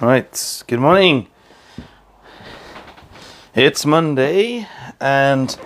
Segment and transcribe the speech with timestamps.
[0.00, 1.28] Right, good morning.
[3.54, 4.66] It's Monday
[5.00, 5.56] and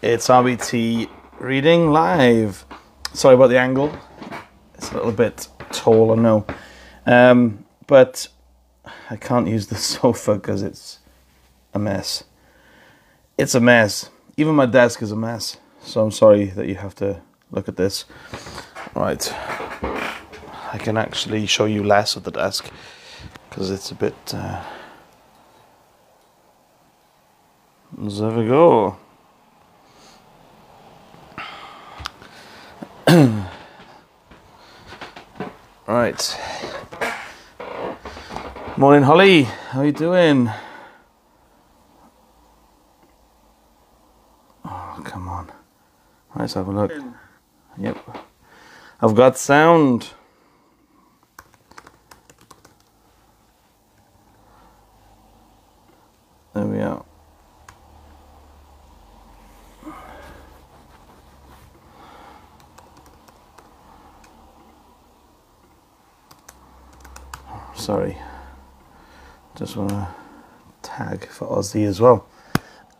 [0.00, 2.64] it's RBT reading live.
[3.12, 3.94] Sorry about the angle,
[4.74, 6.46] it's a little bit tall, I know.
[7.04, 8.28] Um, but
[9.10, 11.00] I can't use the sofa because it's
[11.74, 12.24] a mess.
[13.36, 14.08] It's a mess.
[14.38, 15.58] Even my desk is a mess.
[15.82, 18.06] So I'm sorry that you have to look at this.
[18.94, 19.30] Right.
[20.72, 22.72] I can actually show you less of the desk
[23.48, 24.14] because it's a bit.
[24.34, 24.62] Uh...
[27.96, 28.96] There we go.
[35.86, 36.38] right.
[38.76, 39.42] Morning, Holly.
[39.42, 40.50] How you doing?
[44.64, 45.50] Oh, come on.
[46.36, 46.92] Let's have a look.
[47.78, 47.98] Yep.
[49.00, 50.10] I've got sound.
[56.54, 57.04] There we are.
[67.74, 68.16] Sorry.
[69.56, 70.08] Just want to
[71.68, 72.26] Aussie as well.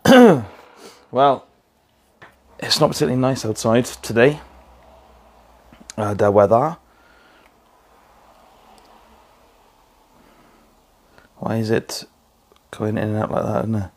[1.11, 1.47] well,
[2.59, 4.41] it's not particularly nice outside today.
[5.97, 6.77] Uh, the weather.
[11.39, 12.05] Why is it
[12.71, 13.91] going in and out like that, isn't it?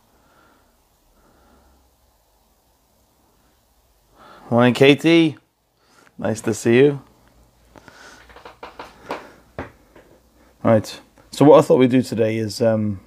[4.49, 5.37] Morning, Katie.
[6.17, 7.01] Nice to see you.
[10.63, 11.01] Right.
[11.31, 12.99] So what I thought we'd do today is um,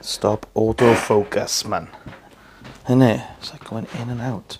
[0.00, 1.88] stop autofocus, man.
[2.86, 3.26] Isn't it?
[3.38, 4.58] It's like going in and out.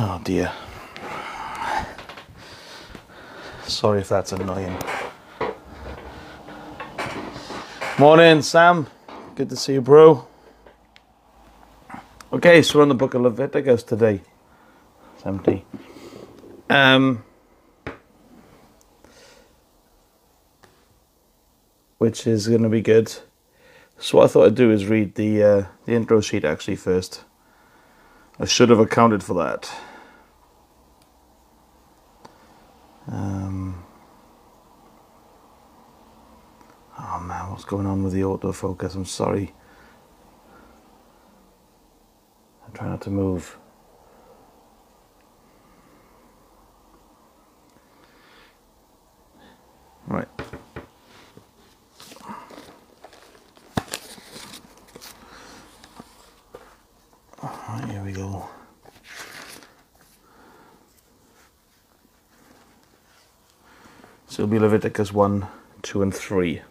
[0.00, 0.52] Oh dear.
[3.66, 4.76] Sorry if that's annoying.
[7.98, 8.86] Morning, Sam.
[9.34, 10.26] Good to see you, bro.
[12.38, 14.20] Okay, so we're on the book of Leviticus today.
[15.16, 15.64] It's empty.
[16.70, 17.24] Um,
[21.98, 23.12] which is going to be good.
[23.98, 27.24] So what I thought I'd do is read the uh, the intro sheet actually first.
[28.38, 29.68] I should have accounted for that.
[33.08, 33.84] Um,
[37.00, 38.94] oh man, what's going on with the autofocus?
[38.94, 39.54] I'm sorry.
[42.68, 43.56] I'm trying not to move.
[50.08, 50.28] Right.
[57.42, 58.48] Right, here we go.
[64.26, 65.46] So it'll be Leviticus 1,
[65.82, 66.62] 2, and 3.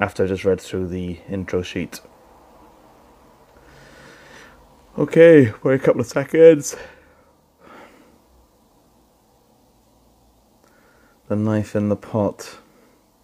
[0.00, 2.00] After I just read through the intro sheet.
[5.00, 6.76] Okay, wait a couple of seconds.
[11.28, 12.58] The knife in the pot.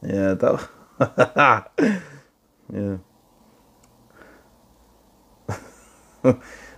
[0.00, 0.70] Yeah, that.
[2.72, 2.96] yeah.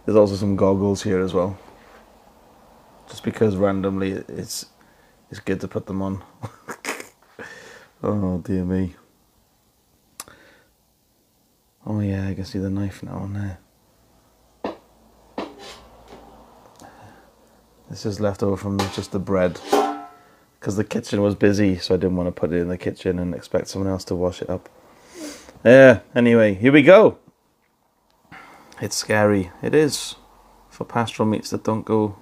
[0.05, 1.57] There's also some goggles here as well.
[3.09, 4.67] Just because randomly it's
[5.31, 6.25] it's good to put them on.
[8.03, 8.97] oh dear me.
[11.87, 13.61] Oh yeah, I can see the knife now on there.
[17.91, 19.59] This is left over from just the bread.
[20.61, 23.19] Because the kitchen was busy, so I didn't want to put it in the kitchen
[23.19, 24.69] and expect someone else to wash it up.
[25.65, 27.19] Yeah, anyway, here we go.
[28.81, 29.51] It's scary.
[29.63, 30.17] It is.
[30.69, 32.17] For pastoral meets that don't go.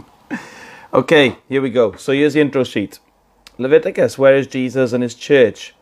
[0.94, 1.92] okay, here we go.
[1.96, 2.98] So here's the intro sheet
[3.58, 5.74] Leviticus, where is Jesus and his church?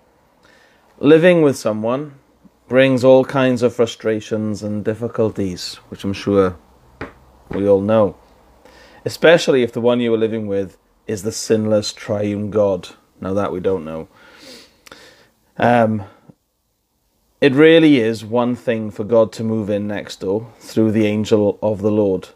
[0.99, 2.14] Living with someone
[2.66, 6.56] brings all kinds of frustrations and difficulties, which I'm sure
[7.50, 8.16] we all know.
[9.05, 12.91] Especially if the one you are living with is the sinless triune God.
[13.21, 14.09] Now that we don't know.
[15.56, 16.05] Um,
[17.41, 21.59] it really is one thing for God to move in next door through the angel
[21.62, 22.31] of the Lord,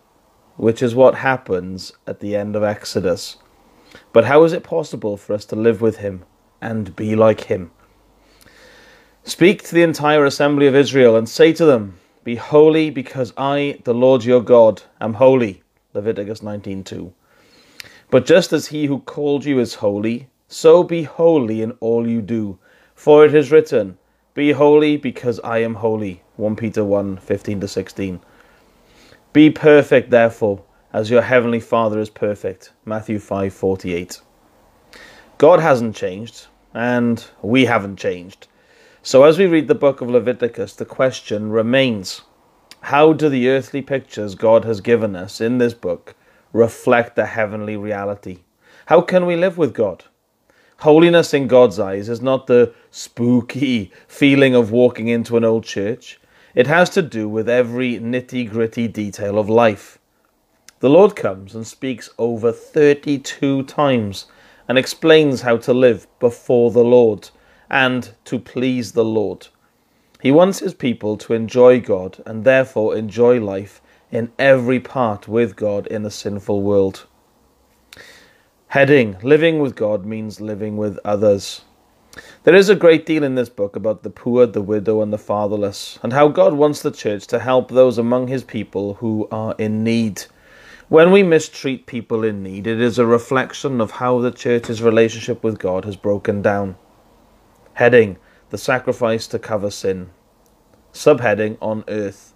[0.56, 3.36] which is what happens at the end of Exodus.
[4.12, 6.24] But how is it possible for us to live with him
[6.60, 7.70] and be like him?
[9.24, 13.80] Speak to the entire assembly of Israel and say to them, Be holy because I,
[13.84, 15.61] the Lord your God, am holy.
[15.94, 17.12] Leviticus 19:2.
[18.10, 22.20] But just as he who called you is holy, so be holy in all you
[22.22, 22.58] do,
[22.94, 23.98] for it is written,
[24.34, 26.22] Be holy because I am holy.
[26.36, 28.20] 1 Peter 1 15 to 16.
[29.32, 30.62] Be perfect, therefore,
[30.92, 32.72] as your heavenly Father is perfect.
[32.84, 34.20] Matthew 5 48.
[35.38, 38.46] God hasn't changed, and we haven't changed.
[39.02, 42.22] So, as we read the book of Leviticus, the question remains
[42.86, 46.16] how do the earthly pictures God has given us in this book
[46.52, 48.40] reflect the heavenly reality?
[48.86, 50.04] How can we live with God?
[50.78, 56.20] Holiness in God's eyes is not the spooky feeling of walking into an old church.
[56.56, 60.00] It has to do with every nitty gritty detail of life.
[60.80, 64.26] The Lord comes and speaks over 32 times
[64.66, 67.30] and explains how to live before the Lord
[67.70, 69.46] and to please the Lord.
[70.22, 73.82] He wants his people to enjoy God and therefore enjoy life
[74.12, 77.06] in every part with God in a sinful world.
[78.68, 81.62] Heading Living with God means living with others.
[82.44, 85.18] There is a great deal in this book about the poor, the widow, and the
[85.18, 89.56] fatherless, and how God wants the church to help those among his people who are
[89.58, 90.22] in need.
[90.88, 95.42] When we mistreat people in need, it is a reflection of how the church's relationship
[95.42, 96.76] with God has broken down.
[97.74, 98.18] Heading
[98.52, 100.10] The sacrifice to cover sin.
[100.92, 102.34] Subheading On earth.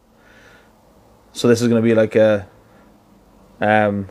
[1.32, 2.48] So this is going to be like a
[3.60, 4.08] um,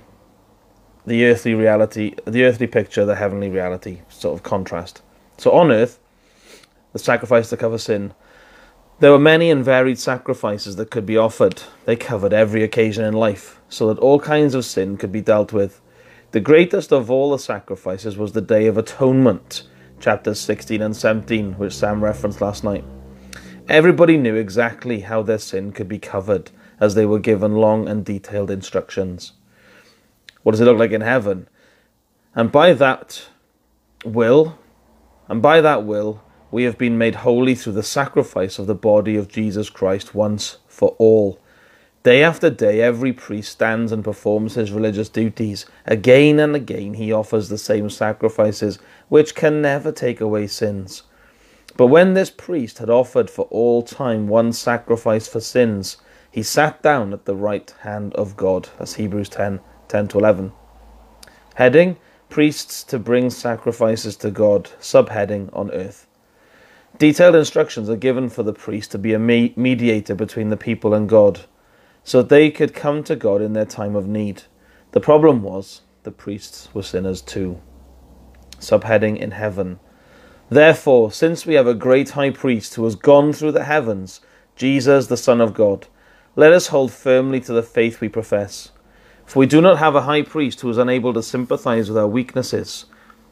[1.08, 5.02] the earthly reality, the earthly picture, the heavenly reality sort of contrast.
[5.40, 5.98] So on earth,
[6.94, 8.14] the sacrifice to cover sin,
[9.00, 11.64] there were many and varied sacrifices that could be offered.
[11.86, 15.52] They covered every occasion in life, so that all kinds of sin could be dealt
[15.52, 15.82] with.
[16.34, 19.64] The greatest of all the sacrifices was the Day of Atonement,
[20.06, 22.84] chapters 16 and 17, which Sam referenced last night.
[23.68, 28.06] Everybody knew exactly how their sin could be covered, as they were given long and
[28.06, 29.34] detailed instructions.
[30.44, 31.48] What does it look like in heaven?
[32.36, 33.30] And by that
[34.04, 34.60] will,
[35.28, 36.22] and by that will,
[36.52, 40.60] we have been made holy through the sacrifice of the body of Jesus Christ once
[40.68, 41.40] for all.
[42.06, 45.66] Day after day, every priest stands and performs his religious duties.
[45.88, 48.78] Again and again, he offers the same sacrifices,
[49.10, 51.04] which can never take away sins.
[51.78, 55.98] But when this priest had offered for all time one sacrifice for sins,
[56.32, 58.70] he sat down at the right hand of God.
[58.78, 60.52] That's Hebrews 10 10 to 11.
[61.56, 61.98] Heading
[62.30, 64.70] Priests to bring sacrifices to God.
[64.82, 66.08] Subheading On earth.
[66.98, 71.08] Detailed instructions are given for the priest to be a mediator between the people and
[71.08, 71.42] God,
[72.04, 74.44] so that they could come to God in their time of need.
[74.92, 77.62] The problem was the priests were sinners too.
[78.60, 79.80] Subheading In heaven.
[80.50, 84.22] Therefore, since we have a great high priest who has gone through the heavens,
[84.56, 85.88] Jesus, the Son of God,
[86.36, 88.72] let us hold firmly to the faith we profess.
[89.26, 92.08] For we do not have a high priest who is unable to sympathize with our
[92.08, 92.86] weaknesses,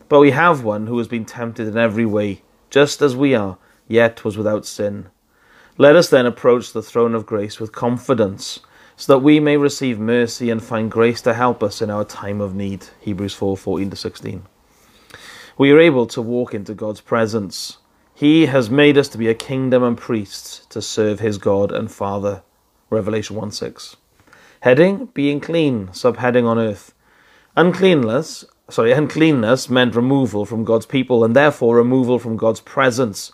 [0.09, 3.57] but we have one who has been tempted in every way, just as we are,
[3.87, 5.07] yet was without sin.
[5.77, 8.59] Let us then approach the throne of grace with confidence,
[8.95, 12.41] so that we may receive mercy and find grace to help us in our time
[12.41, 12.85] of need.
[13.01, 14.43] Hebrews 4 14 to 16.
[15.55, 17.77] We are able to walk into God's presence.
[18.15, 21.91] He has made us to be a kingdom and priests to serve his God and
[21.91, 22.41] Father.
[22.89, 23.95] Revelation 1 6.
[24.61, 26.95] Heading being clean, subheading on earth.
[27.55, 33.31] Uncleanness, sorry, uncleanness meant removal from God's people and therefore removal from God's presence.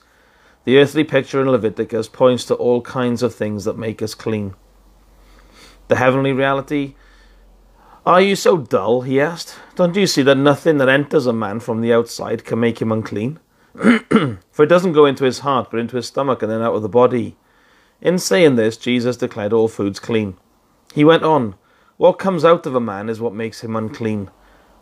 [0.65, 4.55] The earthly picture in Leviticus points to all kinds of things that make us clean.
[5.87, 6.95] The heavenly reality.
[8.05, 9.01] Are you so dull?
[9.01, 9.55] he asked.
[9.75, 12.91] Don't you see that nothing that enters a man from the outside can make him
[12.91, 13.39] unclean?
[13.75, 16.81] For it doesn't go into his heart, but into his stomach and then out of
[16.81, 17.35] the body.
[18.01, 20.37] In saying this, Jesus declared all foods clean.
[20.93, 21.55] He went on,
[21.97, 24.31] What comes out of a man is what makes him unclean.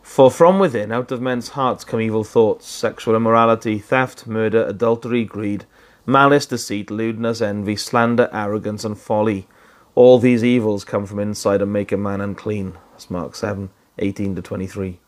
[0.02, 5.24] For from within, out of men's hearts, come evil thoughts, sexual immorality, theft, murder, adultery,
[5.24, 5.66] greed,
[6.06, 9.48] malice, deceit, lewdness, envy, slander, arrogance, and folly.
[9.94, 12.78] All these evils come from inside and make a man unclean.
[12.98, 14.98] That's Mark 7 18 to 23.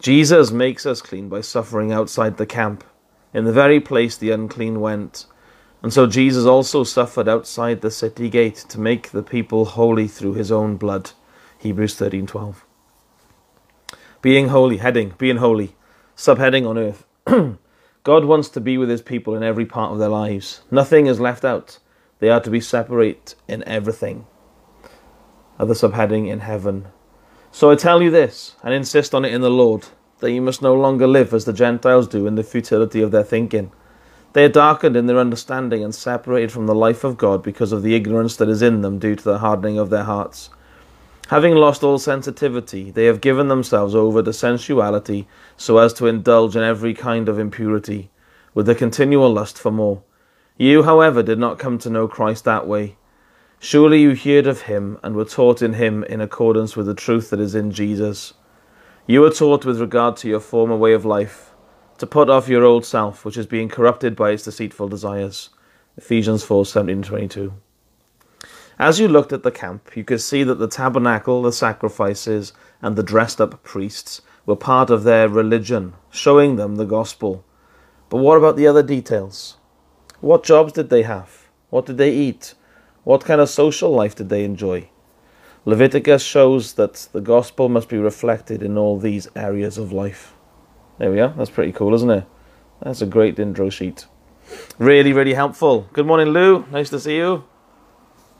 [0.00, 2.84] Jesus makes us clean by suffering outside the camp,
[3.32, 5.24] in the very place the unclean went
[5.82, 10.34] and so Jesus also suffered outside the city gate to make the people holy through
[10.34, 11.12] his own blood.
[11.56, 12.66] Hebrews 13:12.
[14.20, 15.74] Being holy, heading, being holy,
[16.18, 17.06] subheading on earth.
[18.04, 20.60] God wants to be with his people in every part of their lives.
[20.70, 21.78] Nothing is left out.
[22.18, 24.26] They are to be separate in everything.
[25.58, 26.88] Other subheading in heaven.
[27.50, 29.86] So I tell you this, and insist on it in the Lord,
[30.20, 33.24] that you must no longer live as the Gentiles do in the futility of their
[33.24, 33.72] thinking
[34.34, 37.82] they are darkened in their understanding and separated from the life of God because of
[37.82, 40.50] the ignorance that is in them due to the hardening of their hearts.
[41.28, 46.56] Having lost all sensitivity, they have given themselves over to sensuality so as to indulge
[46.56, 48.10] in every kind of impurity,
[48.54, 50.02] with a continual lust for more.
[50.56, 52.96] You, however, did not come to know Christ that way.
[53.60, 57.30] Surely you heard of him and were taught in him in accordance with the truth
[57.30, 58.34] that is in Jesus.
[59.06, 61.54] You were taught with regard to your former way of life,
[61.98, 65.50] to put off your old self, which is being corrupted by its deceitful desires.
[65.96, 67.52] Ephesians 4 17 22.
[68.78, 72.94] As you looked at the camp, you could see that the tabernacle, the sacrifices, and
[72.94, 77.44] the dressed up priests were part of their religion, showing them the gospel.
[78.08, 79.56] But what about the other details?
[80.20, 81.48] What jobs did they have?
[81.70, 82.54] What did they eat?
[83.08, 84.90] What kind of social life did they enjoy?
[85.64, 90.34] Leviticus shows that the gospel must be reflected in all these areas of life.
[90.98, 91.30] There we are.
[91.30, 92.26] That's pretty cool, isn't it?
[92.82, 94.04] That's a great intro sheet.
[94.76, 95.88] Really, really helpful.
[95.94, 96.66] Good morning, Lou.
[96.70, 97.44] Nice to see you.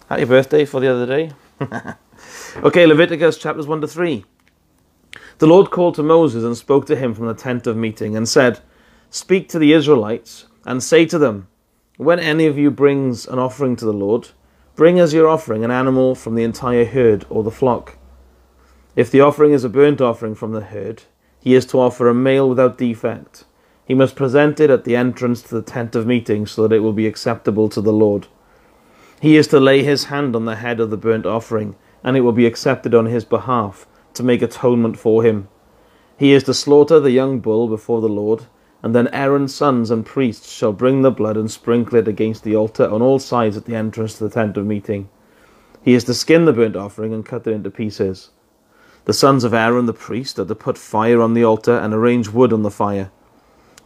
[0.06, 1.32] Happy birthday for the other day.
[2.56, 4.22] okay, Leviticus chapters 1 to 3.
[5.38, 8.28] The Lord called to Moses and spoke to him from the tent of meeting and
[8.28, 8.60] said,
[9.08, 11.48] Speak to the Israelites and say to them,
[11.96, 14.28] When any of you brings an offering to the Lord,
[14.78, 17.98] bring as your offering an animal from the entire herd or the flock.
[18.94, 21.02] If the offering is a burnt offering from the herd,
[21.40, 23.44] he is to offer a male without defect.
[23.84, 26.78] He must present it at the entrance to the tent of meeting so that it
[26.78, 28.28] will be acceptable to the Lord.
[29.20, 32.20] He is to lay his hand on the head of the burnt offering, and it
[32.20, 35.48] will be accepted on his behalf, to make atonement for him.
[36.16, 38.46] He is to slaughter the young bull before the Lord,
[38.82, 42.56] and then Aaron's sons and priests shall bring the blood and sprinkle it against the
[42.56, 45.08] altar on all sides at the entrance to the tent of meeting.
[45.82, 48.30] He is to skin the burnt offering and cut it into pieces.
[49.04, 52.28] The sons of Aaron the priest are to put fire on the altar and arrange
[52.28, 53.10] wood on the fire.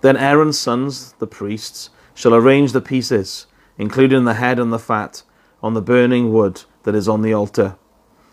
[0.01, 3.47] Then Aaron's sons, the priests, shall arrange the pieces
[3.79, 5.23] including the head and the fat,
[5.63, 7.77] on the burning wood that is on the altar.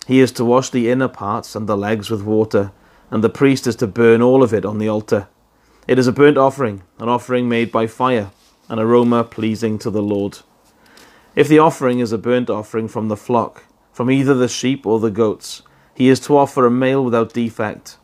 [0.07, 2.71] He is to wash the inner parts and the legs with water,
[3.11, 5.27] and the priest is to burn all of it on the altar.
[5.89, 8.29] It is a burnt offering, an offering made by fire,
[8.67, 10.37] an aroma pleasing to the Lord.
[11.35, 14.99] If the offering is a burnt offering from the flock, from either the sheep or
[14.99, 15.63] the goats,
[15.95, 17.97] he is to offer a male without defect.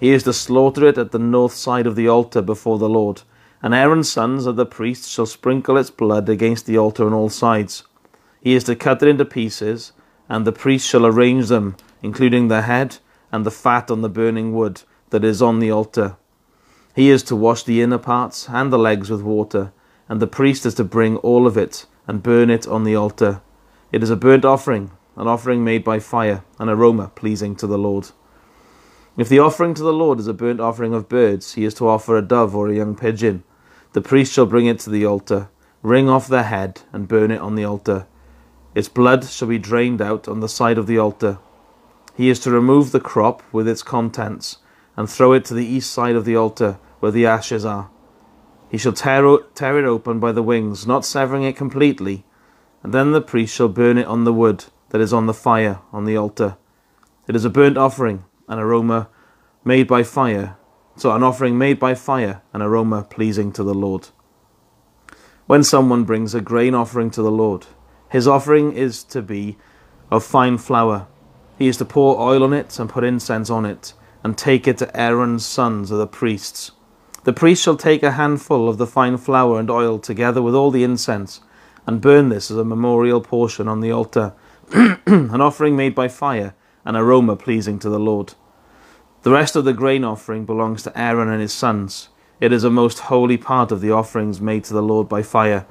[0.00, 3.20] He is to slaughter it at the north side of the altar before the Lord,
[3.60, 7.28] and Aaron's sons of the priests shall sprinkle its blood against the altar on all
[7.28, 7.84] sides.
[8.40, 9.92] He is to cut it into pieces,
[10.30, 12.96] and the priest shall arrange them, including the head
[13.30, 14.80] and the fat on the burning wood
[15.10, 16.16] that is on the altar.
[16.98, 19.70] He is to wash the inner parts and the legs with water,
[20.08, 23.40] and the priest is to bring all of it and burn it on the altar.
[23.92, 27.78] It is a burnt offering, an offering made by fire, an aroma pleasing to the
[27.78, 28.10] Lord.
[29.16, 31.86] If the offering to the Lord is a burnt offering of birds, he is to
[31.86, 33.44] offer a dove or a young pigeon.
[33.92, 35.50] The priest shall bring it to the altar,
[35.82, 38.08] wring off the head, and burn it on the altar.
[38.74, 41.38] Its blood shall be drained out on the side of the altar.
[42.16, 44.58] He is to remove the crop with its contents,
[44.96, 47.90] and throw it to the east side of the altar, where the ashes are.
[48.70, 52.24] He shall tear, tear it open by the wings, not severing it completely,
[52.82, 55.80] and then the priest shall burn it on the wood that is on the fire
[55.92, 56.56] on the altar.
[57.26, 59.08] It is a burnt offering, an aroma
[59.64, 60.56] made by fire,
[60.96, 64.08] so an offering made by fire, an aroma pleasing to the Lord.
[65.46, 67.66] When someone brings a grain offering to the Lord,
[68.10, 69.58] his offering is to be
[70.10, 71.06] of fine flour.
[71.58, 73.92] He is to pour oil on it and put incense on it,
[74.24, 76.72] and take it to Aaron's sons, of the priests.
[77.24, 80.70] The priest shall take a handful of the fine flour and oil together with all
[80.70, 81.40] the incense,
[81.86, 84.34] and burn this as a memorial portion on the altar,
[84.72, 88.34] an offering made by fire, an aroma pleasing to the Lord.
[89.22, 92.08] The rest of the grain offering belongs to Aaron and his sons.
[92.40, 95.66] It is a most holy part of the offerings made to the Lord by fire.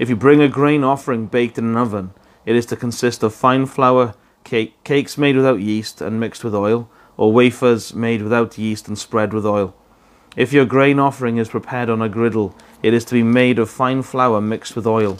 [0.00, 2.12] If you bring a grain offering baked in an oven,
[2.44, 6.54] it is to consist of fine flour, cake, cakes made without yeast and mixed with
[6.54, 9.74] oil, or wafers made without yeast and spread with oil.
[10.36, 13.70] If your grain offering is prepared on a griddle, it is to be made of
[13.70, 15.18] fine flour mixed with oil,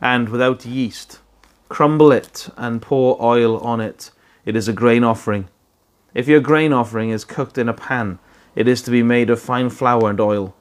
[0.00, 1.20] and without yeast.
[1.68, 4.10] Crumble it and pour oil on it
[4.44, 5.48] it is a grain offering.
[6.14, 8.18] If your grain offering is cooked in a pan,
[8.56, 10.54] it is to be made of fine flour and oil.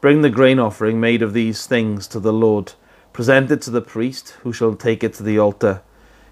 [0.00, 2.74] Bring the grain offering made of these things to the Lord.
[3.12, 5.82] Present it to the priest, who shall take it to the altar.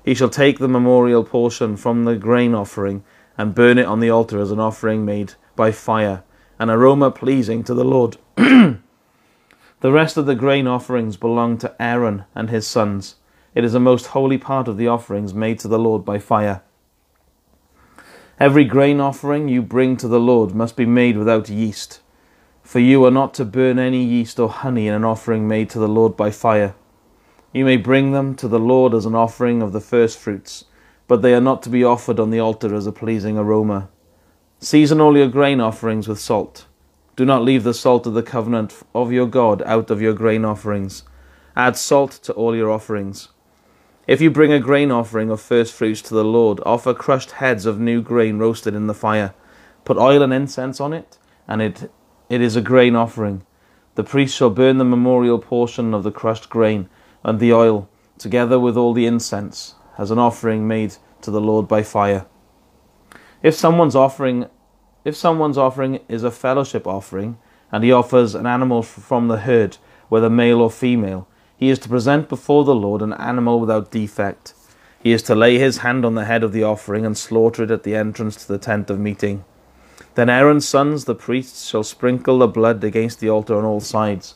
[0.04, 3.02] He shall take the memorial portion from the grain offering
[3.38, 6.22] and burn it on the altar as an offering made by fire,
[6.60, 8.18] an aroma pleasing to the Lord.
[8.36, 8.78] the
[9.82, 13.14] rest of the grain offerings belong to Aaron and his sons.
[13.54, 16.60] It is a most holy part of the offerings made to the Lord by fire.
[18.38, 22.00] Every grain offering you bring to the Lord must be made without yeast,
[22.62, 25.78] for you are not to burn any yeast or honey in an offering made to
[25.78, 26.74] the Lord by fire.
[27.54, 30.66] You may bring them to the Lord as an offering of the first fruits,
[31.08, 33.88] but they are not to be offered on the altar as a pleasing aroma.
[34.62, 36.66] Season all your grain offerings with salt.
[37.16, 40.44] Do not leave the salt of the covenant of your God out of your grain
[40.44, 41.02] offerings.
[41.56, 43.28] Add salt to all your offerings.
[44.06, 47.64] If you bring a grain offering of first fruits to the Lord, offer crushed heads
[47.64, 49.32] of new grain roasted in the fire.
[49.86, 51.16] Put oil and incense on it,
[51.48, 51.90] and it,
[52.28, 53.46] it is a grain offering.
[53.94, 56.90] The priest shall burn the memorial portion of the crushed grain
[57.24, 57.88] and the oil,
[58.18, 62.26] together with all the incense, as an offering made to the Lord by fire.
[63.42, 64.46] If someone's offering
[65.02, 67.38] if someone's offering is a fellowship offering,
[67.72, 69.78] and he offers an animal from the herd,
[70.10, 74.54] whether male or female, he is to present before the Lord an animal without defect.
[75.02, 77.70] He is to lay his hand on the head of the offering and slaughter it
[77.70, 79.44] at the entrance to the tent of meeting.
[80.16, 84.34] Then Aaron's sons, the priests, shall sprinkle the blood against the altar on all sides.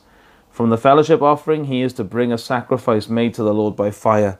[0.50, 3.90] From the fellowship offering he is to bring a sacrifice made to the Lord by
[3.90, 4.38] fire.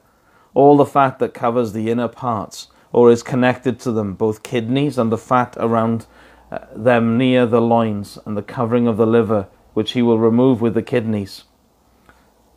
[0.55, 4.97] All the fat that covers the inner parts, or is connected to them, both kidneys
[4.99, 6.07] and the fat around
[6.53, 10.61] uh, them near the loins, and the covering of the liver, which he will remove
[10.61, 11.43] with the kidneys.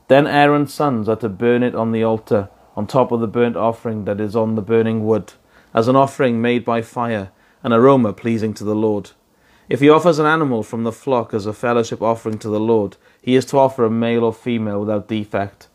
[0.10, 3.58] Then Aaron's sons are to burn it on the altar, on top of the burnt
[3.58, 5.34] offering that is on the burning wood,
[5.74, 7.32] as an offering made by fire,
[7.64, 9.10] an aroma pleasing to the Lord.
[9.68, 12.96] If he offers an animal from the flock as a fellowship offering to the Lord,
[13.24, 15.68] he is to offer a male or female without defect.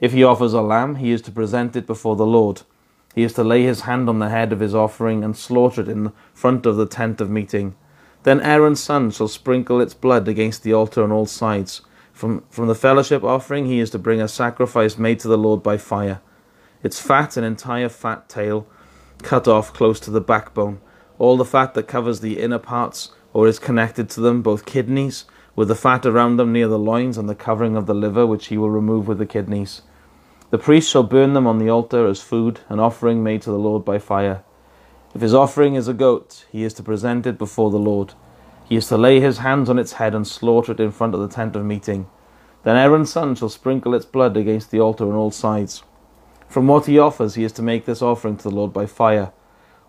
[0.00, 2.62] If he offers a lamb, he is to present it before the Lord.
[3.16, 5.88] He is to lay his hand on the head of his offering and slaughter it
[5.88, 7.74] in front of the tent of meeting.
[8.24, 11.80] Then Aaron's son shall sprinkle its blood against the altar on all sides.
[12.12, 15.62] From, from the fellowship offering he is to bring a sacrifice made to the Lord
[15.62, 16.20] by fire.
[16.82, 18.66] Its fat, an entire fat tail,
[19.22, 20.78] cut off close to the backbone,
[21.18, 25.24] all the fat that covers the inner parts or is connected to them, both kidneys,
[25.54, 28.48] with the fat around them near the loins and the covering of the liver, which
[28.48, 29.80] he will remove with the kidneys.
[30.50, 33.58] The priest shall burn them on the altar as food, an offering made to the
[33.58, 34.44] Lord by fire.
[35.12, 38.14] If his offering is a goat, he is to present it before the Lord.
[38.68, 41.20] He is to lay his hands on its head and slaughter it in front of
[41.20, 42.06] the tent of meeting.
[42.62, 45.82] Then Aaron's son shall sprinkle its blood against the altar on all sides.
[46.48, 49.32] From what he offers, he is to make this offering to the Lord by fire.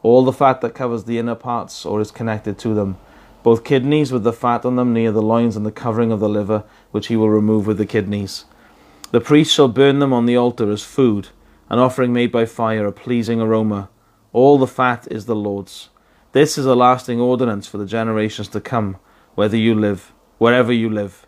[0.02, 2.98] All the fat that covers the inner parts or is connected to them,
[3.44, 6.30] both kidneys with the fat on them near the loins and the covering of the
[6.30, 8.46] liver, which he will remove with the kidneys.
[9.12, 11.30] The priest shall burn them on the altar as food,
[11.70, 13.90] an offering made by fire, a pleasing aroma.
[14.34, 15.90] All the fat is the Lord's.
[16.34, 18.98] This is a lasting ordinance for the generations to come,
[19.36, 21.26] whether you live, wherever you live.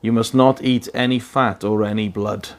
[0.00, 2.50] You must not eat any fat or any blood.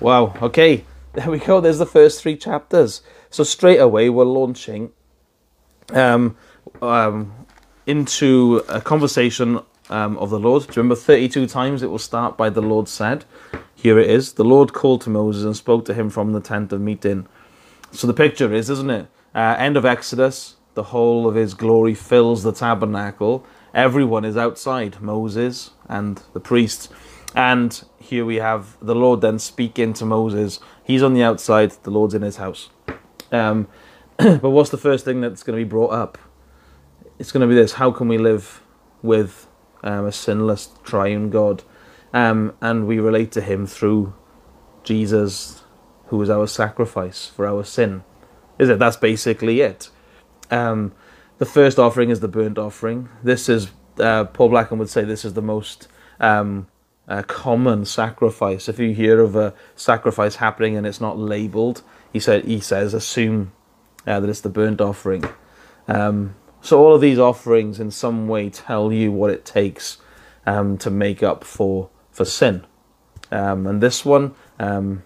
[0.00, 1.60] Wow, okay, there we go.
[1.60, 3.00] There's the first three chapters.
[3.30, 4.90] So straight away we're launching
[5.90, 6.36] um,
[6.80, 7.46] um,
[7.86, 9.60] into a conversation
[9.92, 10.62] um, of the Lord.
[10.62, 13.24] Do you remember 32 times it will start by the Lord said?
[13.74, 14.34] Here it is.
[14.34, 17.26] The Lord called to Moses and spoke to him from the tent of meeting.
[17.90, 19.06] So the picture is, isn't it?
[19.34, 23.46] Uh, end of Exodus, the whole of his glory fills the tabernacle.
[23.74, 26.88] Everyone is outside, Moses and the priests.
[27.34, 30.60] And here we have the Lord then speaking to Moses.
[30.84, 32.70] He's on the outside, the Lord's in his house.
[33.30, 33.68] Um,
[34.16, 36.18] but what's the first thing that's going to be brought up?
[37.22, 38.62] it's going to be this how can we live
[39.00, 39.46] with
[39.82, 41.62] um, a sinless triune God?
[42.12, 44.14] Um, and we relate to him through
[44.84, 45.62] Jesus,
[46.06, 48.04] who is our sacrifice for our sin.
[48.58, 48.78] Is it?
[48.78, 49.90] That's basically it.
[50.50, 50.92] Um,
[51.38, 53.08] the first offering is the burnt offering.
[53.22, 55.88] This is, uh, Paul Blackham would say, this is the most
[56.20, 56.68] um,
[57.08, 58.68] uh, common sacrifice.
[58.68, 62.94] If you hear of a sacrifice happening and it's not labeled, he said he says
[62.94, 63.52] assume
[64.06, 65.24] uh, that it's the burnt offering.
[65.88, 69.98] Um, so all of these offerings, in some way, tell you what it takes
[70.46, 72.64] um, to make up for for sin.
[73.30, 75.02] Um, and this one um,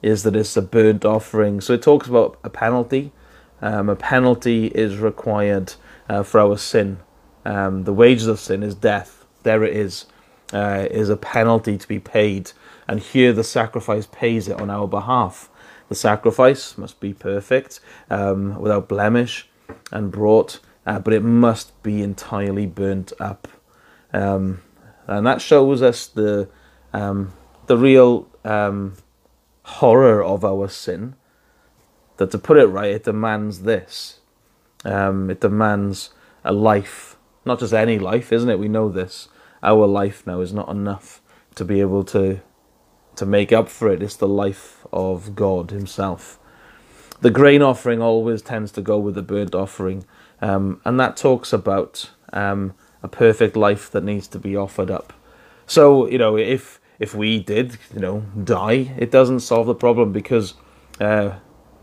[0.00, 1.60] is that it's a burnt offering.
[1.60, 3.12] So it talks about a penalty.
[3.60, 5.74] Um, a penalty is required
[6.08, 6.98] uh, for our sin.
[7.44, 9.24] Um, the wages of sin is death.
[9.42, 10.06] There it is.
[10.52, 12.52] Uh, is a penalty to be paid,
[12.86, 15.50] and here the sacrifice pays it on our behalf.
[15.88, 17.80] The sacrifice must be perfect,
[18.10, 19.48] um, without blemish,
[19.90, 23.48] and brought uh, but it must be entirely burnt up.
[24.12, 24.62] Um,
[25.06, 26.48] and that shows us the
[26.92, 27.32] um,
[27.66, 28.94] the real um,
[29.64, 31.16] horror of our sin.
[32.16, 34.20] That to put it right, it demands this.
[34.84, 36.10] Um, it demands
[36.44, 38.58] a life, not just any life, isn't it?
[38.58, 39.28] We know this.
[39.62, 41.20] Our life now is not enough
[41.56, 42.40] to be able to
[43.16, 44.02] to make up for it.
[44.02, 46.38] It's the life of God Himself.
[47.20, 50.04] The grain offering always tends to go with the burnt offering
[50.40, 55.12] um, and that talks about um, a perfect life that needs to be offered up.
[55.66, 60.12] So you know, if if we did, you know, die, it doesn't solve the problem
[60.12, 60.54] because
[61.00, 61.32] uh,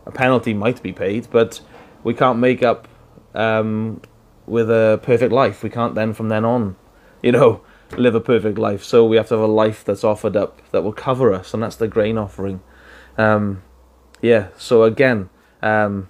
[0.06, 1.60] a penalty might be paid, but
[2.02, 2.88] we can't make up
[3.34, 4.00] um,
[4.46, 5.62] with a perfect life.
[5.62, 6.76] We can't then from then on,
[7.22, 7.62] you know,
[7.96, 8.82] live a perfect life.
[8.82, 11.62] So we have to have a life that's offered up that will cover us, and
[11.62, 12.60] that's the grain offering.
[13.16, 13.62] Um,
[14.20, 14.48] yeah.
[14.56, 15.30] So again,
[15.62, 16.08] um,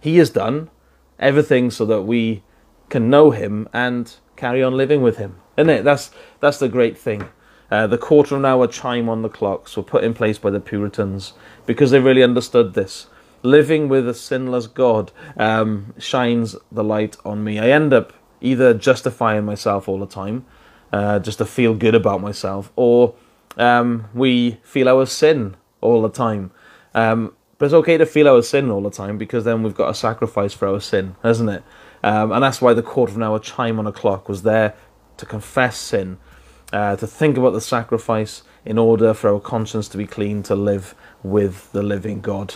[0.00, 0.70] He is done
[1.18, 2.42] everything so that we
[2.88, 5.40] can know Him and carry on living with Him.
[5.56, 5.84] Isn't it?
[5.84, 7.28] That's that's the great thing.
[7.70, 10.50] Uh, the quarter of an hour chime on the clocks were put in place by
[10.50, 11.32] the Puritans
[11.66, 13.06] because they really understood this.
[13.42, 17.58] Living with a sinless God um, shines the light on me.
[17.58, 20.44] I end up either justifying myself all the time,
[20.92, 23.14] uh, just to feel good about myself, or
[23.56, 26.52] um, we feel our sin all the time.
[26.94, 29.90] Um, but it's okay to feel our sin all the time because then we've got
[29.90, 31.62] a sacrifice for our sin, hasn't it?
[32.02, 34.74] Um, and that's why the quarter of an hour chime on a clock was there
[35.16, 36.18] to confess sin,
[36.72, 40.54] uh, to think about the sacrifice in order for our conscience to be clean, to
[40.54, 42.54] live with the living God.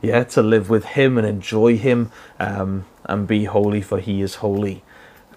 [0.00, 4.36] Yeah, to live with Him and enjoy Him um, and be holy, for He is
[4.36, 4.84] holy.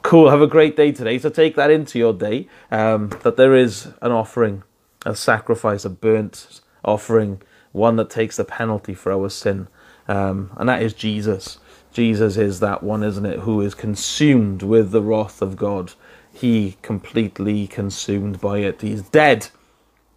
[0.03, 0.29] Cool.
[0.29, 1.17] Have a great day today.
[1.17, 4.63] So take that into your day um, that there is an offering,
[5.05, 9.67] a sacrifice, a burnt offering, one that takes the penalty for our sin,
[10.07, 11.59] um, and that is Jesus.
[11.93, 15.93] Jesus is that one, isn't it, who is consumed with the wrath of God.
[16.33, 18.81] He completely consumed by it.
[18.81, 19.49] He's dead.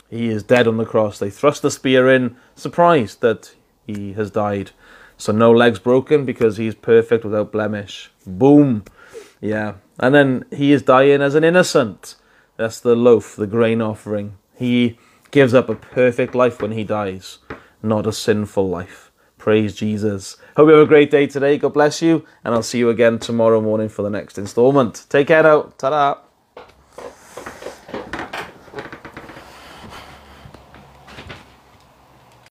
[0.09, 1.19] He is dead on the cross.
[1.19, 3.55] They thrust the spear in, surprised that
[3.87, 4.71] he has died.
[5.17, 8.11] So no legs broken because he's perfect without blemish.
[8.27, 8.85] Boom.
[9.41, 9.75] Yeah.
[9.99, 12.15] And then he is dying as an innocent.
[12.57, 14.37] That's the loaf, the grain offering.
[14.57, 14.99] He
[15.35, 17.39] gives up a perfect life when he dies,
[17.83, 19.11] not a sinful life.
[19.37, 20.37] Praise Jesus.
[20.57, 21.59] Hope you have a great day today.
[21.59, 22.25] God bless you.
[22.45, 25.07] And I'll see you again tomorrow morning for the next installment.
[25.09, 25.73] Take care now.
[25.77, 26.34] Ta da.